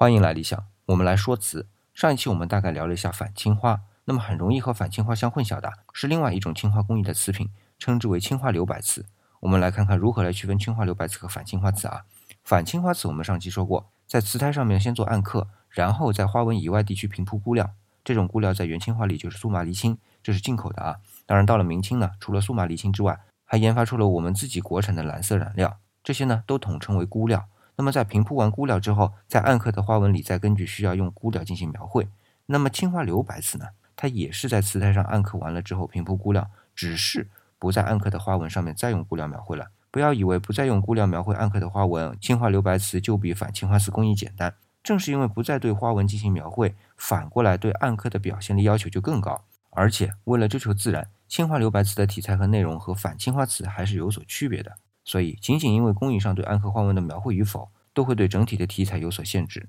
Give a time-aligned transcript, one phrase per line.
[0.00, 1.68] 欢迎来理想，我们来说词。
[1.92, 9.04] 上一期我们大概聊了一下反青花，那么很容易和反青花相混淆的是另外一种青花工艺的瓷品，称之为青花留白瓷。
[9.40, 12.06] 我们来看看如何来区分青花留白瓷和反青花瓷啊。
[12.42, 17.72] 反青花瓷我们上期说过，在瓷胎上面先做暗刻，然后在花纹以外地区平铺估料。
[18.02, 20.96] 这种估料在元青花里就是苏麻离青，这是进口的啊。
[21.26, 27.49] 当然到了明清呢，除了苏麻离青之外，还研发出了我们自己国产的蓝色染料，这些呢都统称为估料。
[27.80, 32.06] 那么在平铺完估料之后，在暗刻的花纹里再根据需要用估料进行描绘。
[32.44, 33.68] 那么青花留白瓷呢？
[33.96, 37.26] 它也是在瓷胎上暗刻完了之后平铺估料，只是
[37.58, 39.68] 不在暗刻的花纹上面再用估料描绘了。
[39.90, 44.52] 不要以为不再用估料描绘暗刻的花纹，青花留白瓷就比反青花瓷工艺简单。
[44.82, 49.42] 正是因为不再对花纹进行描绘，反过来对暗刻的表现力要求就更高。
[49.70, 54.76] 而且为了追求自然，青花留白瓷的题材和内容和反青花瓷还是有所区别的。
[55.04, 59.68] 所以，仅仅因为工艺上对暗刻花纹的描绘与否，都会对整体的题材有所限制。